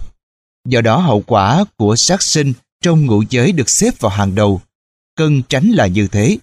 Do 0.69 0.81
đó 0.81 0.97
hậu 0.97 1.21
quả 1.27 1.65
của 1.77 1.97
sát 1.97 2.23
sinh 2.23 2.53
trong 2.83 3.07
ngũ 3.07 3.23
giới 3.31 3.53
được 3.53 3.71
xếp 3.71 4.01
vào 4.01 4.11
hàng 4.11 4.35
đầu. 4.35 4.61
Cần 5.17 5.43
tránh 5.43 5.71
là 5.71 5.87
như 5.87 6.09
thế. 6.09 6.39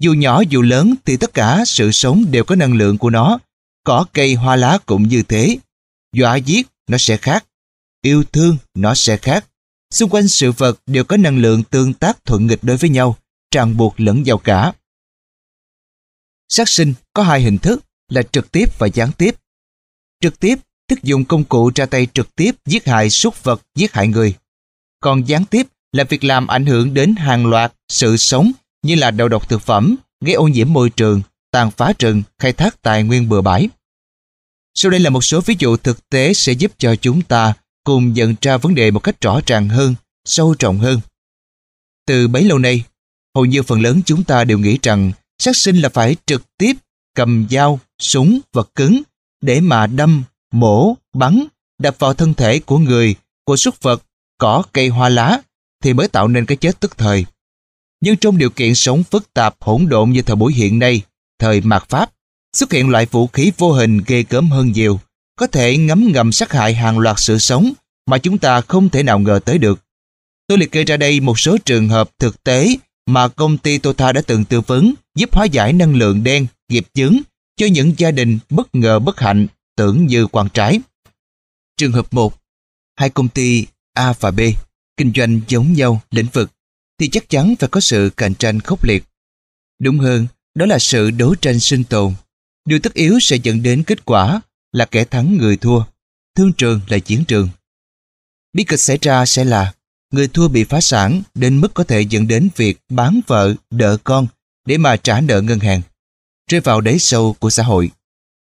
Dù 0.00 0.12
nhỏ 0.12 0.42
dù 0.48 0.62
lớn 0.62 0.94
thì 1.04 1.16
tất 1.16 1.34
cả 1.34 1.62
sự 1.66 1.92
sống 1.92 2.24
đều 2.30 2.44
có 2.44 2.56
năng 2.56 2.74
lượng 2.74 2.98
của 2.98 3.10
nó. 3.10 3.38
Cỏ 3.84 4.06
cây 4.12 4.34
hoa 4.34 4.56
lá 4.56 4.78
cũng 4.86 5.08
như 5.08 5.22
thế. 5.22 5.58
Dọa 6.12 6.36
giết 6.36 6.66
nó 6.88 6.98
sẽ 6.98 7.16
khác. 7.16 7.44
Yêu 8.02 8.24
thương 8.32 8.56
nó 8.74 8.94
sẽ 8.94 9.16
khác. 9.16 9.44
Xung 9.90 10.10
quanh 10.10 10.28
sự 10.28 10.52
vật 10.52 10.80
đều 10.86 11.04
có 11.04 11.16
năng 11.16 11.38
lượng 11.38 11.62
tương 11.62 11.94
tác 11.94 12.24
thuận 12.24 12.46
nghịch 12.46 12.64
đối 12.64 12.76
với 12.76 12.90
nhau, 12.90 13.16
tràn 13.50 13.76
buộc 13.76 14.00
lẫn 14.00 14.22
vào 14.26 14.38
cả. 14.38 14.72
Sát 16.48 16.68
sinh 16.68 16.94
có 17.12 17.22
hai 17.22 17.42
hình 17.42 17.58
thức 17.58 17.84
là 18.08 18.22
trực 18.22 18.52
tiếp 18.52 18.78
và 18.78 18.86
gián 18.86 19.12
tiếp. 19.12 19.34
Trực 20.20 20.40
tiếp 20.40 20.58
tức 20.88 21.02
dùng 21.02 21.24
công 21.24 21.44
cụ 21.44 21.70
ra 21.74 21.86
tay 21.86 22.06
trực 22.14 22.36
tiếp 22.36 22.52
giết 22.66 22.86
hại 22.86 23.10
súc 23.10 23.44
vật, 23.44 23.62
giết 23.74 23.92
hại 23.92 24.08
người. 24.08 24.34
Còn 25.00 25.28
gián 25.28 25.44
tiếp 25.44 25.66
là 25.92 26.04
việc 26.04 26.24
làm 26.24 26.46
ảnh 26.46 26.66
hưởng 26.66 26.94
đến 26.94 27.16
hàng 27.16 27.46
loạt 27.46 27.72
sự 27.88 28.16
sống 28.16 28.52
như 28.82 28.94
là 28.94 29.10
đầu 29.10 29.28
độc 29.28 29.48
thực 29.48 29.62
phẩm, 29.62 29.96
gây 30.20 30.34
ô 30.34 30.48
nhiễm 30.48 30.72
môi 30.72 30.90
trường, 30.90 31.22
tàn 31.50 31.70
phá 31.70 31.92
rừng, 31.98 32.22
khai 32.38 32.52
thác 32.52 32.82
tài 32.82 33.02
nguyên 33.02 33.28
bừa 33.28 33.40
bãi. 33.40 33.68
Sau 34.74 34.90
đây 34.90 35.00
là 35.00 35.10
một 35.10 35.24
số 35.24 35.40
ví 35.40 35.56
dụ 35.58 35.76
thực 35.76 36.08
tế 36.08 36.34
sẽ 36.34 36.52
giúp 36.52 36.72
cho 36.78 36.96
chúng 36.96 37.22
ta 37.22 37.54
cùng 37.84 38.12
nhận 38.12 38.34
ra 38.40 38.56
vấn 38.56 38.74
đề 38.74 38.90
một 38.90 39.00
cách 39.00 39.20
rõ 39.20 39.40
ràng 39.46 39.68
hơn, 39.68 39.94
sâu 40.24 40.54
trọng 40.58 40.78
hơn. 40.78 41.00
Từ 42.06 42.28
bấy 42.28 42.44
lâu 42.44 42.58
nay, 42.58 42.84
hầu 43.34 43.44
như 43.44 43.62
phần 43.62 43.80
lớn 43.80 44.00
chúng 44.06 44.24
ta 44.24 44.44
đều 44.44 44.58
nghĩ 44.58 44.78
rằng 44.82 45.12
sát 45.38 45.56
sinh 45.56 45.76
là 45.76 45.88
phải 45.88 46.16
trực 46.26 46.42
tiếp 46.58 46.76
cầm 47.14 47.46
dao, 47.50 47.80
súng, 47.98 48.40
vật 48.52 48.70
cứng 48.74 49.02
để 49.40 49.60
mà 49.60 49.86
đâm, 49.86 50.22
mổ, 50.52 50.96
bắn, 51.14 51.44
đập 51.78 51.96
vào 51.98 52.14
thân 52.14 52.34
thể 52.34 52.58
của 52.58 52.78
người, 52.78 53.14
của 53.44 53.56
súc 53.56 53.82
vật, 53.82 54.02
cỏ, 54.38 54.62
cây 54.72 54.88
hoa 54.88 55.08
lá 55.08 55.40
thì 55.82 55.92
mới 55.92 56.08
tạo 56.08 56.28
nên 56.28 56.46
cái 56.46 56.56
chết 56.56 56.80
tức 56.80 56.98
thời. 56.98 57.24
Nhưng 58.00 58.16
trong 58.16 58.38
điều 58.38 58.50
kiện 58.50 58.74
sống 58.74 59.02
phức 59.04 59.34
tạp 59.34 59.54
hỗn 59.60 59.88
độn 59.88 60.10
như 60.10 60.22
thời 60.22 60.36
buổi 60.36 60.52
hiện 60.52 60.78
nay, 60.78 61.02
thời 61.38 61.60
mạt 61.60 61.88
Pháp, 61.88 62.10
Xuất 62.54 62.72
hiện 62.72 62.88
loại 62.88 63.06
vũ 63.06 63.26
khí 63.26 63.52
vô 63.58 63.72
hình 63.72 64.00
ghê 64.06 64.24
gớm 64.28 64.50
hơn 64.50 64.72
nhiều, 64.72 65.00
có 65.36 65.46
thể 65.46 65.76
ngấm 65.76 66.12
ngầm 66.12 66.32
sát 66.32 66.52
hại 66.52 66.74
hàng 66.74 66.98
loạt 66.98 67.16
sự 67.18 67.38
sống 67.38 67.72
mà 68.06 68.18
chúng 68.18 68.38
ta 68.38 68.60
không 68.60 68.88
thể 68.88 69.02
nào 69.02 69.18
ngờ 69.18 69.40
tới 69.44 69.58
được. 69.58 69.80
Tôi 70.46 70.58
liệt 70.58 70.72
kê 70.72 70.84
ra 70.84 70.96
đây 70.96 71.20
một 71.20 71.38
số 71.38 71.56
trường 71.64 71.88
hợp 71.88 72.10
thực 72.18 72.44
tế 72.44 72.76
mà 73.06 73.28
công 73.28 73.58
ty 73.58 73.78
Tota 73.78 74.12
đã 74.12 74.22
từng 74.26 74.44
tư 74.44 74.60
vấn 74.60 74.94
giúp 75.14 75.34
hóa 75.34 75.44
giải 75.44 75.72
năng 75.72 75.94
lượng 75.94 76.24
đen, 76.24 76.46
nghiệp 76.68 76.86
chứng 76.94 77.20
cho 77.56 77.66
những 77.66 77.94
gia 77.96 78.10
đình 78.10 78.38
bất 78.50 78.74
ngờ 78.74 78.98
bất 78.98 79.20
hạnh 79.20 79.46
tưởng 79.76 80.06
như 80.06 80.26
quan 80.26 80.48
trái. 80.54 80.80
Trường 81.76 81.92
hợp 81.92 82.14
1. 82.14 82.34
Hai 82.96 83.10
công 83.10 83.28
ty 83.28 83.66
A 83.94 84.12
và 84.20 84.30
B 84.30 84.40
kinh 84.96 85.12
doanh 85.14 85.40
giống 85.48 85.72
nhau 85.72 86.00
lĩnh 86.10 86.26
vực 86.32 86.50
thì 86.98 87.08
chắc 87.08 87.30
chắn 87.30 87.56
phải 87.56 87.68
có 87.68 87.80
sự 87.80 88.10
cạnh 88.16 88.34
tranh 88.34 88.60
khốc 88.60 88.84
liệt. 88.84 89.04
Đúng 89.80 89.98
hơn, 89.98 90.26
đó 90.54 90.66
là 90.66 90.78
sự 90.78 91.10
đấu 91.10 91.34
tranh 91.34 91.60
sinh 91.60 91.84
tồn. 91.84 92.14
Điều 92.68 92.78
tất 92.78 92.94
yếu 92.94 93.20
sẽ 93.20 93.36
dẫn 93.36 93.62
đến 93.62 93.82
kết 93.82 94.04
quả 94.04 94.40
là 94.74 94.84
kẻ 94.84 95.04
thắng 95.04 95.36
người 95.36 95.56
thua, 95.56 95.84
thương 96.36 96.52
trường 96.52 96.80
là 96.88 96.98
chiến 96.98 97.24
trường. 97.28 97.48
Bi 98.52 98.64
kịch 98.64 98.80
xảy 98.80 98.98
ra 99.00 99.26
sẽ 99.26 99.44
là 99.44 99.74
người 100.10 100.28
thua 100.28 100.48
bị 100.48 100.64
phá 100.64 100.80
sản 100.80 101.22
đến 101.34 101.60
mức 101.60 101.74
có 101.74 101.84
thể 101.84 102.00
dẫn 102.00 102.28
đến 102.28 102.48
việc 102.56 102.78
bán 102.88 103.20
vợ, 103.26 103.54
đỡ 103.70 103.96
con 104.04 104.26
để 104.66 104.78
mà 104.78 104.96
trả 104.96 105.20
nợ 105.20 105.40
ngân 105.40 105.58
hàng, 105.58 105.82
rơi 106.50 106.60
vào 106.60 106.80
đáy 106.80 106.98
sâu 106.98 107.36
của 107.38 107.50
xã 107.50 107.62
hội. 107.62 107.90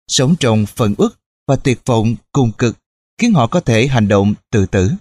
Sống 0.07 0.36
trong 0.39 0.65
phần 0.65 0.96
uất 0.98 1.12
và 1.48 1.55
tuyệt 1.55 1.81
vọng 1.86 2.15
cùng 2.31 2.51
cực 2.51 2.77
khiến 3.17 3.34
họ 3.34 3.48
có 3.48 3.60
thể 3.60 3.88
hành 3.88 4.07
động 4.07 4.34
tự 4.51 4.65
tử. 4.65 4.91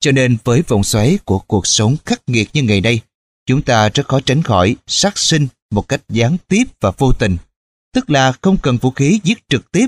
Cho 0.00 0.12
nên 0.12 0.36
với 0.44 0.62
vòng 0.62 0.84
xoáy 0.84 1.18
của 1.24 1.38
cuộc 1.38 1.66
sống 1.66 1.96
khắc 2.04 2.22
nghiệt 2.26 2.48
như 2.52 2.62
ngày 2.62 2.80
nay, 2.80 3.00
chúng 3.46 3.62
ta 3.62 3.88
rất 3.88 4.08
khó 4.08 4.20
tránh 4.20 4.42
khỏi 4.42 4.76
sát 4.86 5.18
sinh 5.18 5.46
một 5.70 5.88
cách 5.88 6.02
gián 6.08 6.36
tiếp 6.48 6.64
và 6.80 6.90
vô 6.98 7.12
tình. 7.12 7.36
Tức 7.94 8.10
là 8.10 8.32
không 8.42 8.56
cần 8.62 8.76
vũ 8.76 8.90
khí 8.90 9.20
giết 9.24 9.48
trực 9.48 9.72
tiếp, 9.72 9.86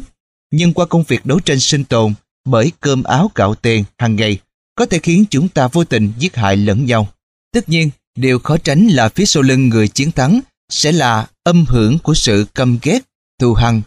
nhưng 0.56 0.74
qua 0.74 0.86
công 0.86 1.02
việc 1.02 1.26
đấu 1.26 1.40
tranh 1.40 1.60
sinh 1.60 1.84
tồn 1.84 2.14
bởi 2.44 2.72
cơm 2.80 3.02
áo 3.02 3.30
gạo 3.34 3.54
tiền 3.54 3.84
hàng 3.98 4.16
ngày 4.16 4.38
có 4.74 4.86
thể 4.86 4.98
khiến 4.98 5.24
chúng 5.30 5.48
ta 5.48 5.68
vô 5.68 5.84
tình 5.84 6.12
giết 6.18 6.36
hại 6.36 6.56
lẫn 6.56 6.86
nhau. 6.86 7.08
Tất 7.52 7.68
nhiên, 7.68 7.90
điều 8.14 8.38
khó 8.38 8.56
tránh 8.56 8.86
là 8.86 9.08
phía 9.08 9.26
sau 9.26 9.42
lưng 9.42 9.68
người 9.68 9.88
chiến 9.88 10.12
thắng 10.12 10.40
sẽ 10.68 10.92
là 10.92 11.28
âm 11.42 11.64
hưởng 11.68 11.98
của 11.98 12.14
sự 12.14 12.46
căm 12.54 12.78
ghét, 12.82 12.98
thù 13.40 13.54
hằn, 13.54 13.82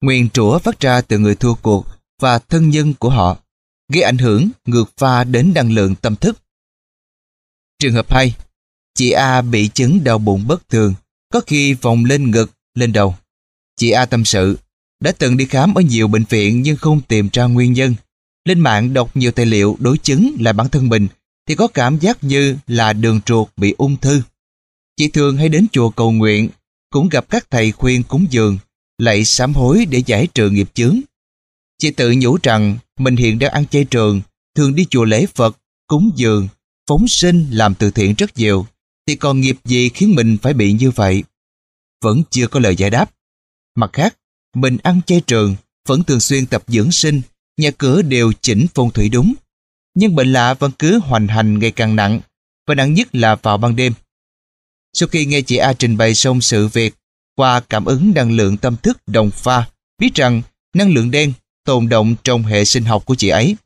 nguyên 0.00 0.30
trũa 0.30 0.58
phát 0.58 0.80
ra 0.80 1.00
từ 1.00 1.18
người 1.18 1.34
thua 1.34 1.54
cuộc 1.54 1.86
và 2.20 2.38
thân 2.38 2.70
nhân 2.70 2.94
của 2.94 3.10
họ, 3.10 3.38
gây 3.92 4.02
ảnh 4.02 4.18
hưởng 4.18 4.48
ngược 4.66 4.90
pha 4.96 5.24
đến 5.24 5.52
năng 5.54 5.72
lượng 5.72 5.94
tâm 5.94 6.16
thức. 6.16 6.38
Trường 7.78 7.94
hợp 7.94 8.12
2. 8.12 8.34
Chị 8.94 9.10
A 9.10 9.42
bị 9.42 9.68
chứng 9.68 10.04
đau 10.04 10.18
bụng 10.18 10.44
bất 10.46 10.68
thường, 10.68 10.94
có 11.32 11.40
khi 11.46 11.74
vòng 11.74 12.04
lên 12.04 12.30
ngực, 12.30 12.50
lên 12.74 12.92
đầu. 12.92 13.14
Chị 13.76 13.90
A 13.90 14.06
tâm 14.06 14.24
sự, 14.24 14.58
đã 15.02 15.12
từng 15.12 15.36
đi 15.36 15.44
khám 15.44 15.74
ở 15.74 15.82
nhiều 15.82 16.08
bệnh 16.08 16.24
viện 16.28 16.62
nhưng 16.62 16.76
không 16.76 17.00
tìm 17.00 17.28
ra 17.32 17.44
nguyên 17.44 17.72
nhân. 17.72 17.94
Lên 18.44 18.60
mạng 18.60 18.94
đọc 18.94 19.16
nhiều 19.16 19.32
tài 19.32 19.46
liệu 19.46 19.76
đối 19.80 19.98
chứng 19.98 20.36
lại 20.40 20.52
bản 20.52 20.68
thân 20.68 20.88
mình 20.88 21.08
thì 21.48 21.54
có 21.54 21.68
cảm 21.68 21.98
giác 21.98 22.24
như 22.24 22.56
là 22.66 22.92
đường 22.92 23.20
ruột 23.26 23.48
bị 23.56 23.74
ung 23.78 23.96
thư. 23.96 24.22
Chị 24.96 25.08
thường 25.08 25.36
hay 25.36 25.48
đến 25.48 25.66
chùa 25.72 25.90
cầu 25.90 26.12
nguyện, 26.12 26.48
cũng 26.90 27.08
gặp 27.08 27.30
các 27.30 27.50
thầy 27.50 27.72
khuyên 27.72 28.02
cúng 28.02 28.26
dường, 28.30 28.58
lại 28.98 29.24
sám 29.24 29.54
hối 29.54 29.86
để 29.90 30.02
giải 30.06 30.28
trừ 30.34 30.50
nghiệp 30.50 30.68
chướng. 30.74 31.00
Chị 31.78 31.90
tự 31.90 32.14
nhủ 32.16 32.38
rằng 32.42 32.78
mình 32.98 33.16
hiện 33.16 33.38
đang 33.38 33.52
ăn 33.52 33.66
chay 33.66 33.84
trường, 33.84 34.20
thường 34.56 34.74
đi 34.74 34.86
chùa 34.90 35.04
lễ 35.04 35.26
Phật, 35.26 35.58
cúng 35.86 36.10
dường, 36.14 36.48
phóng 36.88 37.08
sinh 37.08 37.46
làm 37.50 37.74
từ 37.74 37.90
thiện 37.90 38.14
rất 38.14 38.38
nhiều, 38.38 38.66
thì 39.06 39.16
còn 39.16 39.40
nghiệp 39.40 39.56
gì 39.64 39.88
khiến 39.88 40.14
mình 40.14 40.38
phải 40.42 40.54
bị 40.54 40.72
như 40.72 40.90
vậy? 40.90 41.24
Vẫn 42.04 42.22
chưa 42.30 42.46
có 42.46 42.60
lời 42.60 42.76
giải 42.76 42.90
đáp. 42.90 43.10
Mặt 43.76 43.90
khác, 43.92 44.16
mình 44.54 44.78
ăn 44.82 45.00
chay 45.06 45.20
trường, 45.26 45.56
vẫn 45.88 46.04
thường 46.04 46.20
xuyên 46.20 46.46
tập 46.46 46.62
dưỡng 46.66 46.92
sinh, 46.92 47.20
nhà 47.56 47.70
cửa 47.78 48.02
đều 48.02 48.32
chỉnh 48.40 48.66
phong 48.74 48.90
thủy 48.90 49.08
đúng. 49.08 49.34
Nhưng 49.94 50.14
bệnh 50.14 50.32
lạ 50.32 50.54
vẫn 50.54 50.70
cứ 50.78 50.98
hoành 50.98 51.28
hành 51.28 51.58
ngày 51.58 51.70
càng 51.70 51.96
nặng, 51.96 52.20
và 52.66 52.74
nặng 52.74 52.94
nhất 52.94 53.08
là 53.12 53.34
vào 53.34 53.58
ban 53.58 53.76
đêm. 53.76 53.92
Sau 54.92 55.08
khi 55.08 55.26
nghe 55.26 55.40
chị 55.40 55.56
A 55.56 55.72
trình 55.72 55.96
bày 55.96 56.14
xong 56.14 56.40
sự 56.40 56.68
việc, 56.68 56.94
qua 57.36 57.60
cảm 57.60 57.84
ứng 57.84 58.12
năng 58.14 58.32
lượng 58.32 58.56
tâm 58.56 58.76
thức 58.76 58.98
đồng 59.06 59.30
pha, 59.30 59.68
biết 59.98 60.14
rằng 60.14 60.42
năng 60.74 60.94
lượng 60.94 61.10
đen 61.10 61.32
tồn 61.64 61.88
động 61.88 62.14
trong 62.24 62.42
hệ 62.42 62.64
sinh 62.64 62.84
học 62.84 63.06
của 63.06 63.14
chị 63.14 63.28
ấy, 63.28 63.56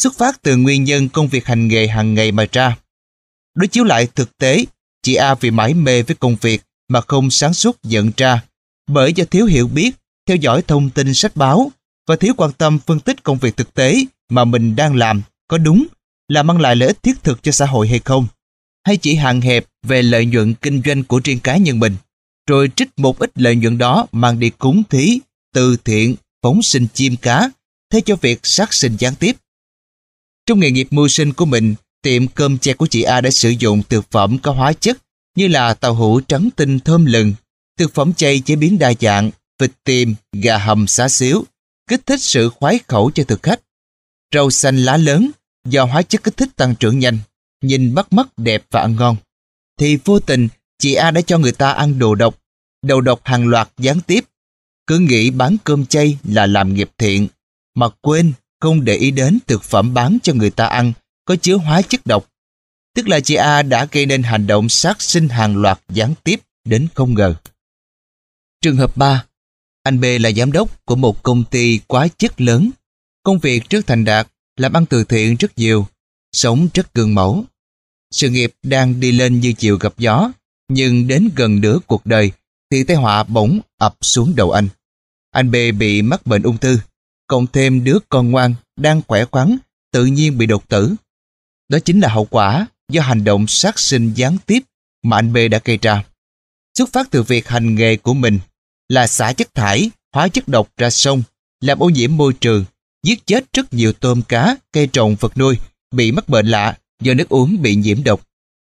xuất 0.00 0.14
phát 0.18 0.42
từ 0.42 0.56
nguyên 0.56 0.84
nhân 0.84 1.08
công 1.08 1.28
việc 1.28 1.46
hành 1.46 1.68
nghề 1.68 1.86
hàng 1.86 2.14
ngày 2.14 2.32
mà 2.32 2.46
ra. 2.52 2.76
Đối 3.54 3.68
chiếu 3.68 3.84
lại 3.84 4.08
thực 4.14 4.38
tế, 4.38 4.64
chị 5.02 5.14
A 5.14 5.34
vì 5.34 5.50
mãi 5.50 5.74
mê 5.74 6.02
với 6.02 6.16
công 6.16 6.36
việc 6.40 6.62
mà 6.88 7.00
không 7.00 7.30
sáng 7.30 7.54
suốt 7.54 7.76
nhận 7.82 8.10
ra, 8.16 8.42
bởi 8.88 9.12
do 9.12 9.24
thiếu 9.24 9.46
hiểu 9.46 9.68
biết, 9.68 9.90
theo 10.26 10.36
dõi 10.36 10.62
thông 10.62 10.90
tin 10.90 11.14
sách 11.14 11.36
báo 11.36 11.70
và 12.06 12.16
thiếu 12.16 12.34
quan 12.36 12.52
tâm 12.52 12.78
phân 12.78 13.00
tích 13.00 13.22
công 13.22 13.38
việc 13.38 13.56
thực 13.56 13.74
tế 13.74 14.04
mà 14.28 14.44
mình 14.44 14.76
đang 14.76 14.96
làm 14.96 15.22
có 15.48 15.58
đúng 15.58 15.86
là 16.28 16.42
mang 16.42 16.60
lại 16.60 16.76
lợi 16.76 16.86
ích 16.86 17.02
thiết 17.02 17.22
thực 17.22 17.42
cho 17.42 17.52
xã 17.52 17.66
hội 17.66 17.88
hay 17.88 17.98
không, 17.98 18.26
hay 18.86 18.96
chỉ 18.96 19.14
hạn 19.14 19.40
hẹp 19.40 19.64
về 19.82 20.02
lợi 20.02 20.26
nhuận 20.26 20.54
kinh 20.54 20.82
doanh 20.84 21.04
của 21.04 21.20
riêng 21.24 21.40
cá 21.40 21.56
nhân 21.56 21.80
mình, 21.80 21.96
rồi 22.48 22.70
trích 22.76 22.88
một 22.96 23.18
ít 23.18 23.30
lợi 23.34 23.56
nhuận 23.56 23.78
đó 23.78 24.06
mang 24.12 24.40
đi 24.40 24.50
cúng 24.50 24.82
thí, 24.90 25.20
từ 25.54 25.76
thiện 25.84 26.14
phóng 26.42 26.62
sinh 26.62 26.86
chim 26.94 27.16
cá, 27.16 27.50
thay 27.92 28.00
cho 28.00 28.16
việc 28.16 28.40
sát 28.42 28.74
sinh 28.74 28.96
gián 28.96 29.14
tiếp. 29.14 29.36
Trong 30.46 30.60
nghề 30.60 30.70
nghiệp 30.70 30.88
mưu 30.90 31.08
sinh 31.08 31.32
của 31.32 31.44
mình, 31.44 31.74
tiệm 32.02 32.26
cơm 32.26 32.58
che 32.58 32.74
của 32.74 32.86
chị 32.86 33.02
A 33.02 33.20
đã 33.20 33.30
sử 33.30 33.50
dụng 33.50 33.82
thực 33.88 34.10
phẩm 34.10 34.38
có 34.38 34.52
hóa 34.52 34.72
chất 34.72 34.98
như 35.36 35.48
là 35.48 35.74
tàu 35.74 35.94
hũ 35.94 36.20
trắng 36.20 36.48
tinh 36.56 36.80
thơm 36.80 37.06
lừng, 37.06 37.34
thực 37.78 37.94
phẩm 37.94 38.12
chay 38.14 38.40
chế 38.40 38.56
biến 38.56 38.78
đa 38.78 38.92
dạng, 39.00 39.30
vịt 39.58 39.70
tiềm, 39.84 40.14
gà 40.32 40.58
hầm 40.58 40.86
xá 40.86 41.08
xíu, 41.08 41.44
kích 41.88 42.06
thích 42.06 42.22
sự 42.22 42.48
khoái 42.48 42.80
khẩu 42.88 43.10
cho 43.10 43.24
thực 43.24 43.42
khách. 43.42 43.60
Rau 44.34 44.50
xanh 44.50 44.76
lá 44.76 44.96
lớn, 44.96 45.30
do 45.68 45.84
hóa 45.84 46.02
chất 46.02 46.22
kích 46.22 46.36
thích 46.36 46.56
tăng 46.56 46.74
trưởng 46.74 46.98
nhanh, 46.98 47.18
nhìn 47.62 47.94
bắt 47.94 48.12
mắt 48.12 48.26
đẹp 48.36 48.64
và 48.70 48.80
ăn 48.80 48.96
ngon. 48.96 49.16
Thì 49.78 49.98
vô 50.04 50.20
tình, 50.20 50.48
chị 50.78 50.94
A 50.94 51.10
đã 51.10 51.20
cho 51.20 51.38
người 51.38 51.52
ta 51.52 51.72
ăn 51.72 51.98
đồ 51.98 52.14
độc, 52.14 52.38
đầu 52.82 53.00
độc 53.00 53.20
hàng 53.24 53.48
loạt 53.48 53.68
gián 53.78 54.00
tiếp 54.00 54.24
cứ 54.86 54.98
nghĩ 54.98 55.30
bán 55.30 55.56
cơm 55.64 55.86
chay 55.86 56.18
là 56.24 56.46
làm 56.46 56.74
nghiệp 56.74 56.90
thiện, 56.98 57.28
mà 57.74 57.88
quên 58.00 58.32
không 58.60 58.84
để 58.84 58.94
ý 58.94 59.10
đến 59.10 59.38
thực 59.46 59.62
phẩm 59.62 59.94
bán 59.94 60.18
cho 60.22 60.34
người 60.34 60.50
ta 60.50 60.66
ăn 60.66 60.92
có 61.24 61.36
chứa 61.36 61.56
hóa 61.56 61.82
chất 61.82 62.00
độc. 62.06 62.30
Tức 62.94 63.08
là 63.08 63.20
chị 63.20 63.34
A 63.34 63.62
đã 63.62 63.86
gây 63.92 64.06
nên 64.06 64.22
hành 64.22 64.46
động 64.46 64.68
sát 64.68 65.02
sinh 65.02 65.28
hàng 65.28 65.56
loạt 65.56 65.80
gián 65.88 66.14
tiếp 66.24 66.40
đến 66.64 66.88
không 66.94 67.14
ngờ. 67.14 67.34
Trường 68.60 68.76
hợp 68.76 68.96
3. 68.96 69.24
Anh 69.86 70.00
B 70.00 70.04
là 70.20 70.32
giám 70.32 70.52
đốc 70.52 70.84
của 70.84 70.96
một 70.96 71.22
công 71.22 71.44
ty 71.44 71.80
quá 71.86 72.08
chất 72.18 72.40
lớn. 72.40 72.70
Công 73.22 73.38
việc 73.38 73.70
rất 73.70 73.86
thành 73.86 74.04
đạt, 74.04 74.28
làm 74.56 74.72
ăn 74.72 74.86
từ 74.86 75.04
thiện 75.04 75.36
rất 75.36 75.58
nhiều, 75.58 75.86
sống 76.32 76.68
rất 76.74 76.94
gương 76.94 77.14
mẫu. 77.14 77.44
Sự 78.10 78.30
nghiệp 78.30 78.52
đang 78.62 79.00
đi 79.00 79.12
lên 79.12 79.40
như 79.40 79.52
chiều 79.52 79.76
gặp 79.76 79.94
gió, 79.98 80.32
nhưng 80.68 81.06
đến 81.06 81.28
gần 81.36 81.60
nửa 81.60 81.78
cuộc 81.86 82.06
đời 82.06 82.32
thì 82.70 82.84
tai 82.84 82.96
họa 82.96 83.22
bỗng 83.22 83.60
ập 83.78 83.96
xuống 84.00 84.32
đầu 84.36 84.50
anh. 84.50 84.68
Anh 85.30 85.50
B 85.50 85.56
bị 85.78 86.02
mắc 86.02 86.26
bệnh 86.26 86.42
ung 86.42 86.58
thư, 86.58 86.78
cộng 87.26 87.46
thêm 87.46 87.84
đứa 87.84 87.98
con 88.08 88.30
ngoan 88.30 88.54
đang 88.76 89.02
khỏe 89.08 89.24
khoắn, 89.24 89.56
tự 89.92 90.04
nhiên 90.06 90.38
bị 90.38 90.46
đột 90.46 90.68
tử. 90.68 90.94
Đó 91.68 91.78
chính 91.84 92.00
là 92.00 92.08
hậu 92.08 92.24
quả 92.24 92.66
do 92.88 93.02
hành 93.02 93.24
động 93.24 93.46
sát 93.46 93.78
sinh 93.78 94.12
gián 94.14 94.36
tiếp 94.46 94.60
mà 95.02 95.16
anh 95.16 95.32
B 95.32 95.36
đã 95.50 95.60
gây 95.64 95.78
ra. 95.82 96.04
Xuất 96.78 96.92
phát 96.92 97.10
từ 97.10 97.22
việc 97.22 97.48
hành 97.48 97.74
nghề 97.74 97.96
của 97.96 98.14
mình 98.14 98.38
là 98.88 99.06
xả 99.06 99.32
chất 99.32 99.54
thải, 99.54 99.90
hóa 100.12 100.28
chất 100.28 100.48
độc 100.48 100.68
ra 100.76 100.90
sông, 100.90 101.22
làm 101.60 101.78
ô 101.78 101.88
nhiễm 101.88 102.16
môi 102.16 102.32
trường, 102.32 102.64
giết 103.02 103.26
chết 103.26 103.52
rất 103.52 103.74
nhiều 103.74 103.92
tôm 103.92 104.22
cá, 104.22 104.56
cây 104.72 104.86
trồng 104.92 105.16
vật 105.20 105.38
nuôi, 105.38 105.58
bị 105.90 106.12
mắc 106.12 106.28
bệnh 106.28 106.46
lạ 106.46 106.78
do 107.02 107.14
nước 107.14 107.28
uống 107.28 107.62
bị 107.62 107.74
nhiễm 107.76 108.04
độc. 108.04 108.26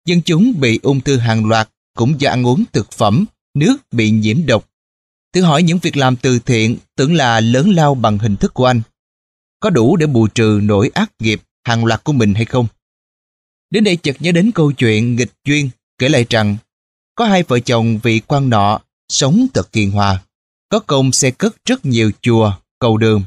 Dân 0.06 0.22
chúng 0.22 0.60
bị 0.60 0.80
ung 0.82 1.00
thư 1.00 1.16
hàng 1.16 1.46
loạt 1.46 1.68
cũng 1.96 2.20
do 2.20 2.30
ăn 2.30 2.46
uống 2.46 2.64
thực 2.72 2.92
phẩm 2.92 3.24
nước 3.54 3.76
bị 3.92 4.10
nhiễm 4.10 4.46
độc. 4.46 4.68
Thử 5.32 5.42
hỏi 5.42 5.62
những 5.62 5.78
việc 5.78 5.96
làm 5.96 6.16
từ 6.16 6.38
thiện 6.38 6.76
tưởng 6.96 7.14
là 7.14 7.40
lớn 7.40 7.70
lao 7.70 7.94
bằng 7.94 8.18
hình 8.18 8.36
thức 8.36 8.54
của 8.54 8.66
anh. 8.66 8.82
Có 9.60 9.70
đủ 9.70 9.96
để 9.96 10.06
bù 10.06 10.26
trừ 10.26 10.60
nỗi 10.62 10.90
ác 10.94 11.12
nghiệp 11.18 11.42
hàng 11.64 11.84
loạt 11.84 12.04
của 12.04 12.12
mình 12.12 12.34
hay 12.34 12.44
không? 12.44 12.66
Đến 13.70 13.84
đây 13.84 13.96
chợt 13.96 14.16
nhớ 14.20 14.32
đến 14.32 14.50
câu 14.54 14.72
chuyện 14.72 15.16
nghịch 15.16 15.32
duyên 15.44 15.70
kể 15.98 16.08
lại 16.08 16.26
rằng 16.30 16.56
có 17.14 17.24
hai 17.24 17.42
vợ 17.42 17.58
chồng 17.60 17.98
vị 18.02 18.20
quan 18.26 18.50
nọ 18.50 18.80
sống 19.08 19.46
thật 19.54 19.72
kiên 19.72 19.90
hòa. 19.90 20.22
Có 20.68 20.78
công 20.78 21.12
xe 21.12 21.30
cất 21.30 21.56
rất 21.64 21.86
nhiều 21.86 22.10
chùa, 22.20 22.52
cầu 22.78 22.96
đường. 22.96 23.22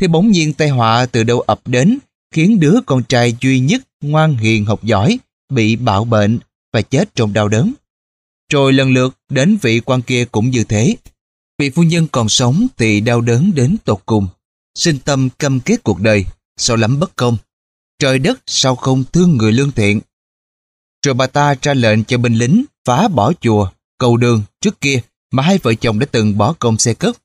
Thì 0.00 0.08
bỗng 0.08 0.30
nhiên 0.30 0.52
tai 0.52 0.68
họa 0.68 1.06
từ 1.06 1.22
đâu 1.22 1.40
ập 1.40 1.60
đến 1.64 1.98
khiến 2.34 2.60
đứa 2.60 2.74
con 2.86 3.02
trai 3.04 3.36
duy 3.40 3.60
nhất 3.60 3.82
ngoan 4.00 4.36
hiền 4.36 4.64
học 4.64 4.84
giỏi 4.84 5.18
bị 5.52 5.76
bạo 5.76 6.04
bệnh 6.04 6.38
và 6.72 6.82
chết 6.82 7.14
trong 7.14 7.32
đau 7.32 7.48
đớn. 7.48 7.72
Rồi 8.52 8.72
lần 8.72 8.92
lượt 8.92 9.18
đến 9.28 9.58
vị 9.62 9.80
quan 9.80 10.02
kia 10.02 10.24
cũng 10.24 10.50
như 10.50 10.64
thế. 10.64 10.96
Vị 11.58 11.70
phu 11.70 11.82
nhân 11.82 12.06
còn 12.12 12.28
sống 12.28 12.66
thì 12.76 13.00
đau 13.00 13.20
đớn 13.20 13.52
đến 13.54 13.76
tột 13.84 13.98
cùng. 14.06 14.26
Sinh 14.74 14.98
tâm 14.98 15.28
căm 15.38 15.60
kết 15.60 15.82
cuộc 15.82 16.00
đời, 16.00 16.24
sao 16.56 16.76
lắm 16.76 17.00
bất 17.00 17.16
công. 17.16 17.36
Trời 17.98 18.18
đất 18.18 18.40
sao 18.46 18.76
không 18.76 19.04
thương 19.12 19.36
người 19.36 19.52
lương 19.52 19.72
thiện. 19.72 20.00
Rồi 21.04 21.14
bà 21.14 21.26
ta 21.26 21.54
ra 21.62 21.74
lệnh 21.74 22.04
cho 22.04 22.18
binh 22.18 22.34
lính 22.34 22.64
phá 22.84 23.08
bỏ 23.08 23.32
chùa, 23.40 23.70
cầu 24.04 24.16
đường 24.16 24.42
trước 24.60 24.80
kia 24.80 25.00
mà 25.32 25.42
hai 25.42 25.58
vợ 25.58 25.74
chồng 25.74 25.98
đã 25.98 26.06
từng 26.12 26.38
bỏ 26.38 26.52
công 26.58 26.78
xe 26.78 26.94
cất. 26.94 27.16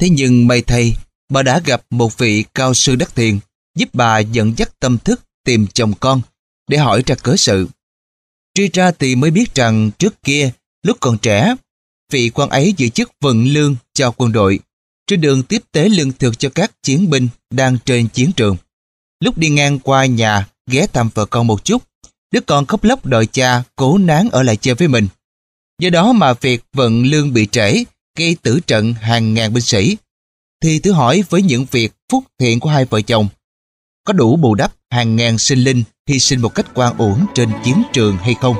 Thế 0.00 0.08
nhưng 0.08 0.46
may 0.46 0.62
thay, 0.62 0.92
bà 1.28 1.42
đã 1.42 1.60
gặp 1.64 1.82
một 1.90 2.18
vị 2.18 2.44
cao 2.54 2.74
sư 2.74 2.96
đắc 2.96 3.14
thiền 3.14 3.38
giúp 3.78 3.88
bà 3.92 4.18
dẫn 4.18 4.54
dắt 4.56 4.80
tâm 4.80 4.98
thức 4.98 5.20
tìm 5.44 5.66
chồng 5.66 5.92
con 6.00 6.20
để 6.68 6.78
hỏi 6.78 7.02
ra 7.06 7.14
cớ 7.14 7.36
sự. 7.36 7.68
Truy 8.54 8.68
ra 8.72 8.90
thì 8.90 9.14
mới 9.14 9.30
biết 9.30 9.54
rằng 9.54 9.90
trước 9.98 10.22
kia, 10.22 10.50
lúc 10.82 10.96
còn 11.00 11.18
trẻ, 11.18 11.54
vị 12.12 12.30
quan 12.30 12.48
ấy 12.50 12.74
giữ 12.76 12.88
chức 12.88 13.10
vận 13.20 13.44
lương 13.44 13.76
cho 13.94 14.10
quân 14.10 14.32
đội, 14.32 14.58
trên 15.06 15.20
đường 15.20 15.42
tiếp 15.42 15.62
tế 15.72 15.88
lương 15.88 16.12
thực 16.12 16.38
cho 16.38 16.48
các 16.54 16.82
chiến 16.82 17.10
binh 17.10 17.28
đang 17.50 17.78
trên 17.84 18.08
chiến 18.08 18.32
trường. 18.36 18.56
Lúc 19.20 19.38
đi 19.38 19.48
ngang 19.48 19.78
qua 19.78 20.06
nhà, 20.06 20.48
ghé 20.70 20.86
thăm 20.86 21.08
vợ 21.14 21.24
con 21.24 21.46
một 21.46 21.64
chút, 21.64 21.82
đứa 22.32 22.40
con 22.40 22.66
khóc 22.66 22.84
lóc 22.84 23.06
đòi 23.06 23.26
cha 23.26 23.62
cố 23.76 23.98
nán 23.98 24.28
ở 24.32 24.42
lại 24.42 24.56
chơi 24.56 24.74
với 24.74 24.88
mình. 24.88 25.08
Do 25.82 25.90
đó 25.90 26.12
mà 26.12 26.32
việc 26.32 26.62
vận 26.72 27.02
lương 27.02 27.32
bị 27.32 27.46
trễ, 27.46 27.84
gây 28.18 28.36
tử 28.42 28.60
trận 28.66 28.94
hàng 28.94 29.34
ngàn 29.34 29.52
binh 29.52 29.62
sĩ. 29.62 29.96
Thì 30.62 30.78
thử 30.78 30.92
hỏi 30.92 31.24
với 31.30 31.42
những 31.42 31.66
việc 31.70 31.92
phúc 32.12 32.24
thiện 32.40 32.60
của 32.60 32.70
hai 32.70 32.84
vợ 32.84 33.00
chồng, 33.00 33.28
có 34.04 34.12
đủ 34.12 34.36
bù 34.36 34.54
đắp 34.54 34.72
hàng 34.90 35.16
ngàn 35.16 35.38
sinh 35.38 35.58
linh 35.58 35.82
hy 36.08 36.18
sinh 36.18 36.40
một 36.40 36.54
cách 36.54 36.66
quan 36.74 36.98
uổng 36.98 37.26
trên 37.34 37.48
chiến 37.64 37.82
trường 37.92 38.16
hay 38.16 38.34
không? 38.40 38.56